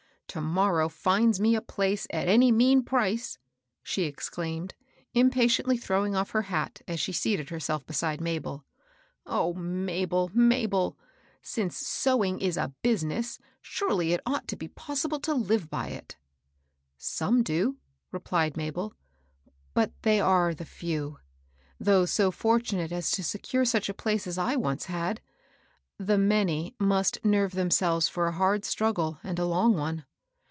[0.31, 3.37] "To morrow finds me a place at any mean price!"
[3.83, 4.73] she exclaimed,
[5.13, 8.59] impatiently throwing off her hat, as she seated herself beside Mabel.
[8.59, 8.63] ^^
[9.25, 10.97] O Mabel, Mabel!
[11.41, 16.15] since sewing is a business^ surely it ought to be possible to live by it
[16.17, 17.75] I '*" Some do,"
[18.13, 18.93] replied Mabel;
[19.73, 21.17] but they are the few,—
[21.77, 25.19] those so fortunate as to secure such a place as I once had,—
[25.97, 30.05] the many must nerve themselves for a hard struggle and a long one."